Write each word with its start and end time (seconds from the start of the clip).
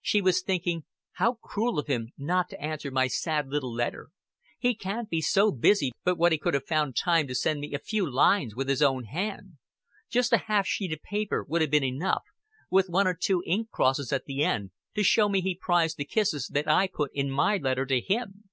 She 0.00 0.20
was 0.22 0.40
thinking, 0.40 0.84
"How 1.14 1.32
cruel 1.42 1.80
of 1.80 1.88
him 1.88 2.12
not 2.16 2.48
to 2.50 2.60
answer 2.62 2.92
my 2.92 3.08
sad 3.08 3.48
little 3.48 3.72
letter. 3.74 4.10
He 4.56 4.72
can't 4.76 5.10
be 5.10 5.20
so 5.20 5.50
busy 5.50 5.90
but 6.04 6.16
what 6.16 6.30
he 6.30 6.38
could 6.38 6.54
have 6.54 6.68
found 6.68 6.94
time 6.94 7.26
to 7.26 7.34
send 7.34 7.58
me 7.58 7.74
a 7.74 7.80
few 7.80 8.08
lines 8.08 8.54
with 8.54 8.68
his 8.68 8.82
own 8.82 9.02
hand. 9.02 9.54
Just 10.08 10.32
half 10.32 10.64
a 10.64 10.68
sheet 10.68 10.92
of 10.92 11.02
paper 11.02 11.42
would 11.42 11.60
have 11.60 11.72
been 11.72 11.82
enough 11.82 12.22
with 12.70 12.88
one 12.88 13.08
or 13.08 13.18
two 13.20 13.42
ink 13.46 13.68
crosses 13.72 14.12
at 14.12 14.26
the 14.26 14.44
end, 14.44 14.70
to 14.94 15.02
show 15.02 15.28
me 15.28 15.40
he 15.40 15.56
prized 15.60 15.96
the 15.96 16.04
kisses 16.04 16.46
that 16.54 16.68
I 16.68 16.86
put 16.86 17.10
in 17.12 17.28
my 17.28 17.56
letter 17.56 17.84
to 17.84 18.00
him. 18.00 18.44